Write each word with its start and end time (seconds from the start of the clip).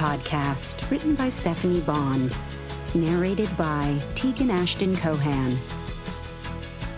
Temp 0.00 0.24
Girl 0.24 0.40
Daily 0.40 0.40
podcast, 0.40 0.90
written 0.90 1.14
by 1.14 1.28
Stephanie 1.28 1.80
Bond, 1.80 2.34
narrated 2.94 3.54
by 3.58 4.00
Tegan 4.14 4.50
Ashton 4.50 4.96
Cohan, 4.96 5.58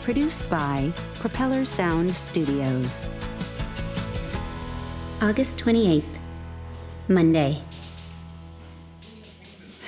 produced 0.03 0.48
by 0.48 0.93
Propeller 1.17 1.64
Sound 1.64 2.14
Studios. 2.14 3.11
August 5.21 5.59
28th, 5.59 6.04
Monday. 7.09 7.62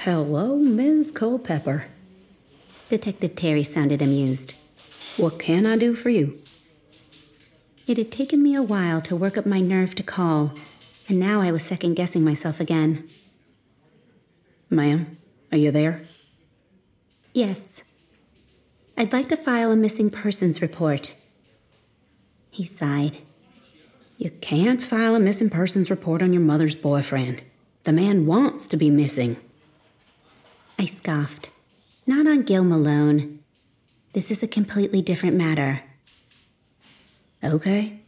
Hello, 0.03 0.56
Ms. 0.56 1.12
Culpepper. 1.12 1.87
Detective 2.89 3.37
Terry 3.37 3.62
sounded 3.62 4.03
amused. 4.03 4.55
What 5.17 5.39
can 5.39 5.67
I 5.67 5.77
do 5.77 5.95
for 5.95 6.11
you? 6.11 6.41
It 7.87 7.97
had 7.97 8.11
taken 8.11 8.42
me 8.42 8.56
a 8.56 8.62
while 8.62 9.01
to 9.03 9.15
work 9.15 9.39
up 9.39 9.47
my 9.47 9.61
nerve 9.61 9.95
to 9.97 10.03
call, 10.03 10.53
and 11.09 11.19
now 11.19 11.41
I 11.41 11.51
was 11.51 11.63
second 11.63 11.95
guessing 11.95 12.25
myself 12.25 12.61
again. 12.61 13.09
Ma'am, 14.71 15.19
are 15.53 15.59
you 15.59 15.71
there? 15.71 16.03
Yes. 17.33 17.83
I'd 18.97 19.12
like 19.12 19.29
to 19.29 19.37
file 19.37 19.73
a 19.73 19.77
missing 19.77 20.09
persons 20.09 20.62
report. 20.62 21.15
He 22.51 22.65
sighed. 22.65 23.19
You 24.17 24.31
can't 24.31 24.83
file 24.83 25.17
a 25.17 25.21
missing 25.21 25.51
persons 25.51 25.91
report 25.91 26.23
on 26.23 26.33
your 26.33 26.43
mother's 26.43 26.77
boyfriend. 26.77 27.43
The 27.83 27.93
man 27.93 28.27
wants 28.27 28.67
to 28.69 28.77
be 28.77 28.91
missing. 28.91 29.37
I 30.79 30.87
scoffed. 30.87 31.50
Not 32.06 32.27
on 32.27 32.43
Gil 32.43 32.65
Malone. 32.65 33.41
This 34.12 34.31
is 34.31 34.43
a 34.43 34.48
completely 34.48 35.03
different 35.03 35.37
matter. 35.37 35.83
Okay. 37.43 38.00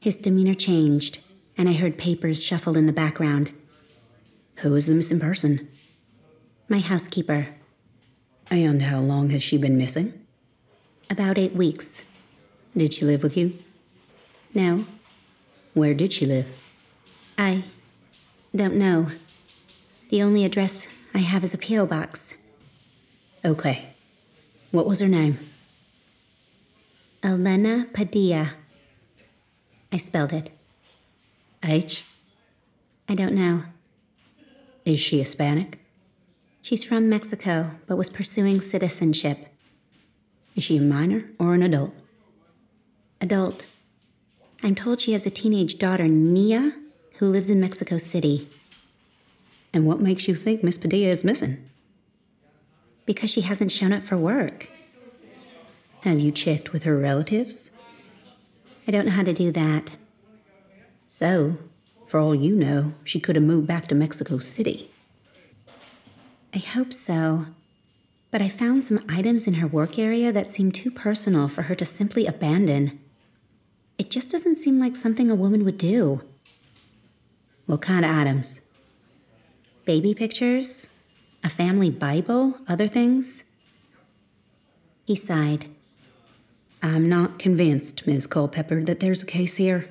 His 0.00 0.16
demeanor 0.16 0.54
changed, 0.54 1.20
and 1.56 1.68
I 1.68 1.72
heard 1.72 1.98
papers 1.98 2.42
shuffle 2.42 2.76
in 2.76 2.86
the 2.86 2.92
background. 2.92 3.52
Who 4.56 4.74
is 4.74 4.86
the 4.86 4.94
missing 4.94 5.20
person? 5.20 5.68
My 6.68 6.78
housekeeper. 6.78 7.48
And 8.50 8.82
how 8.82 9.00
long 9.00 9.30
has 9.30 9.42
she 9.42 9.58
been 9.58 9.76
missing? 9.76 10.26
About 11.10 11.38
eight 11.38 11.54
weeks. 11.54 12.02
Did 12.76 12.92
she 12.92 13.04
live 13.04 13.22
with 13.22 13.36
you? 13.36 13.58
No. 14.54 14.86
Where 15.74 15.94
did 15.94 16.12
she 16.12 16.26
live? 16.26 16.46
I 17.38 17.64
don't 18.54 18.76
know. 18.76 19.08
The 20.08 20.22
only 20.22 20.44
address 20.44 20.86
I 21.14 21.18
have 21.18 21.44
is 21.44 21.54
a 21.54 21.58
P.O. 21.58 21.86
box. 21.86 22.34
Okay. 23.44 23.88
What 24.70 24.86
was 24.86 25.00
her 25.00 25.08
name? 25.08 25.38
Elena 27.22 27.86
Padilla. 27.92 28.52
I 29.92 29.98
spelled 29.98 30.32
it. 30.32 30.55
H? 31.66 32.04
I 33.08 33.14
don't 33.14 33.34
know. 33.34 33.64
Is 34.84 35.00
she 35.00 35.18
Hispanic? 35.18 35.78
She's 36.62 36.84
from 36.84 37.08
Mexico, 37.08 37.72
but 37.86 37.96
was 37.96 38.10
pursuing 38.10 38.60
citizenship. 38.60 39.46
Is 40.54 40.64
she 40.64 40.78
a 40.78 40.80
minor 40.80 41.24
or 41.38 41.54
an 41.54 41.62
adult? 41.62 41.92
Adult. 43.20 43.66
I'm 44.62 44.74
told 44.74 45.00
she 45.00 45.12
has 45.12 45.26
a 45.26 45.30
teenage 45.30 45.78
daughter, 45.78 46.08
Nia, 46.08 46.72
who 47.18 47.28
lives 47.28 47.50
in 47.50 47.60
Mexico 47.60 47.98
City. 47.98 48.48
And 49.72 49.86
what 49.86 50.00
makes 50.00 50.26
you 50.28 50.34
think 50.34 50.62
Miss 50.62 50.78
Padilla 50.78 51.10
is 51.10 51.24
missing? 51.24 51.68
Because 53.04 53.30
she 53.30 53.42
hasn't 53.42 53.72
shown 53.72 53.92
up 53.92 54.04
for 54.04 54.16
work. 54.16 54.70
Have 56.00 56.20
you 56.20 56.32
checked 56.32 56.72
with 56.72 56.84
her 56.84 56.96
relatives? 56.96 57.70
I 58.88 58.90
don't 58.90 59.06
know 59.06 59.12
how 59.12 59.24
to 59.24 59.32
do 59.32 59.52
that. 59.52 59.96
So, 61.06 61.56
for 62.08 62.18
all 62.18 62.34
you 62.34 62.54
know, 62.56 62.92
she 63.04 63.20
could 63.20 63.36
have 63.36 63.44
moved 63.44 63.68
back 63.68 63.86
to 63.88 63.94
Mexico 63.94 64.38
City. 64.38 64.90
I 66.52 66.58
hope 66.58 66.92
so. 66.92 67.46
But 68.30 68.42
I 68.42 68.48
found 68.48 68.82
some 68.82 69.04
items 69.08 69.46
in 69.46 69.54
her 69.54 69.66
work 69.66 69.98
area 69.98 70.32
that 70.32 70.50
seem 70.50 70.72
too 70.72 70.90
personal 70.90 71.48
for 71.48 71.62
her 71.62 71.74
to 71.76 71.84
simply 71.84 72.26
abandon. 72.26 72.98
It 73.98 74.10
just 74.10 74.30
doesn't 74.30 74.56
seem 74.56 74.80
like 74.80 74.96
something 74.96 75.30
a 75.30 75.34
woman 75.34 75.64
would 75.64 75.78
do. 75.78 76.22
What 77.66 77.82
kind 77.82 78.04
of 78.04 78.10
items? 78.10 78.60
Baby 79.84 80.12
pictures? 80.12 80.88
A 81.44 81.48
family 81.48 81.90
Bible? 81.90 82.58
Other 82.68 82.88
things? 82.88 83.44
He 85.04 85.14
sighed. 85.14 85.66
I'm 86.82 87.08
not 87.08 87.38
convinced, 87.38 88.06
Ms. 88.06 88.26
Culpepper, 88.26 88.82
that 88.84 89.00
there's 89.00 89.22
a 89.22 89.26
case 89.26 89.56
here. 89.56 89.88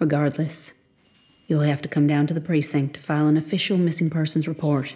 Regardless, 0.00 0.72
you'll 1.46 1.60
have 1.60 1.82
to 1.82 1.88
come 1.88 2.06
down 2.06 2.26
to 2.26 2.34
the 2.34 2.40
precinct 2.40 2.94
to 2.94 3.00
file 3.00 3.26
an 3.26 3.36
official 3.36 3.76
missing 3.76 4.08
persons 4.08 4.48
report. 4.48 4.94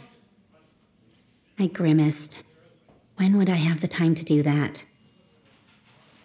I 1.58 1.66
grimaced. 1.66 2.42
When 3.16 3.36
would 3.36 3.50
I 3.50 3.56
have 3.56 3.82
the 3.82 3.86
time 3.86 4.14
to 4.14 4.24
do 4.24 4.42
that? 4.42 4.82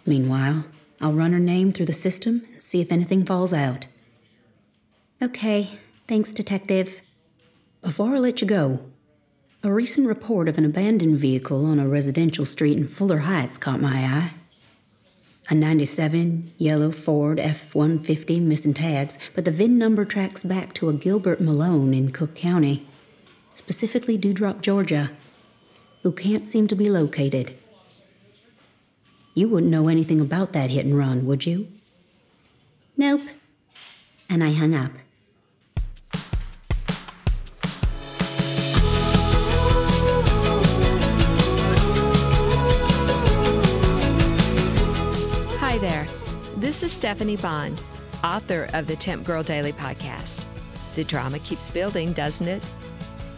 Meanwhile, 0.05 0.63
I'll 1.01 1.13
run 1.13 1.33
her 1.33 1.39
name 1.39 1.73
through 1.73 1.87
the 1.87 1.93
system 1.93 2.45
and 2.53 2.63
see 2.63 2.79
if 2.79 2.91
anything 2.91 3.25
falls 3.25 3.53
out. 3.53 3.85
Okay, 5.21 5.71
thanks, 6.07 6.31
Detective. 6.31 7.01
Before 7.81 8.15
I 8.15 8.19
let 8.19 8.39
you 8.39 8.47
go, 8.47 8.79
a 9.61 9.71
recent 9.71 10.07
report 10.07 10.47
of 10.47 10.57
an 10.57 10.63
abandoned 10.63 11.19
vehicle 11.19 11.65
on 11.65 11.79
a 11.79 11.87
residential 11.87 12.45
street 12.45 12.77
in 12.77 12.87
Fuller 12.87 13.19
Heights 13.19 13.57
caught 13.57 13.81
my 13.81 14.05
eye. 14.05 14.33
A 15.51 15.55
97 15.55 16.53
yellow 16.59 16.91
Ford 16.91 17.39
F 17.39 17.73
150 17.73 18.39
missing 18.39 18.75
tags, 18.75 19.17
but 19.33 19.45
the 19.45 19.51
VIN 19.51 19.79
number 19.79 20.05
tracks 20.05 20.43
back 20.43 20.75
to 20.75 20.89
a 20.89 20.93
Gilbert 20.93 21.41
Malone 21.41 21.91
in 21.91 22.11
Cook 22.11 22.35
County, 22.35 22.85
specifically 23.55 24.15
Dewdrop, 24.15 24.61
Georgia, 24.61 25.09
who 26.03 26.11
can't 26.11 26.45
seem 26.45 26.67
to 26.67 26.75
be 26.75 26.87
located. 26.87 27.57
You 29.33 29.49
wouldn't 29.49 29.71
know 29.71 29.87
anything 29.87 30.21
about 30.21 30.53
that 30.53 30.69
hit 30.69 30.85
and 30.85 30.95
run, 30.95 31.25
would 31.25 31.47
you? 31.47 31.67
Nope. 32.95 33.21
And 34.29 34.43
I 34.43 34.51
hung 34.51 34.75
up. 34.75 34.91
Is 46.89 46.95
Stephanie 46.95 47.37
Bond, 47.37 47.79
author 48.23 48.67
of 48.73 48.87
the 48.87 48.95
Temp 48.95 49.23
Girl 49.23 49.43
Daily 49.43 49.73
podcast. 49.73 50.43
The 50.95 51.03
drama 51.03 51.37
keeps 51.39 51.69
building, 51.69 52.13
doesn't 52.13 52.47
it? 52.47 52.63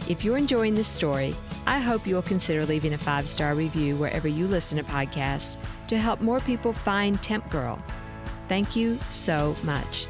If 0.08 0.24
you're 0.24 0.38
enjoying 0.38 0.74
this 0.74 0.88
story, 0.88 1.34
I 1.66 1.78
hope 1.78 2.06
you'll 2.06 2.22
consider 2.22 2.64
leaving 2.64 2.94
a 2.94 2.98
five 2.98 3.28
star 3.28 3.54
review 3.54 3.96
wherever 3.96 4.26
you 4.26 4.46
listen 4.46 4.78
to 4.78 4.84
podcasts 4.84 5.56
to 5.88 5.98
help 5.98 6.22
more 6.22 6.40
people 6.40 6.72
find 6.72 7.22
Temp 7.22 7.50
Girl. 7.50 7.78
Thank 8.48 8.74
you 8.74 8.98
so 9.10 9.54
much. 9.64 10.06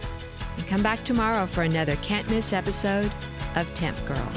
And 0.57 0.65
come 0.69 0.83
back 0.85 1.03
tomorrow 1.03 1.47
for 1.47 1.63
another 1.63 1.97
can't 1.97 2.31
miss 2.31 2.53
episode 2.53 3.11
of 3.57 3.75
Temp 3.75 3.99
Girl. 4.07 4.33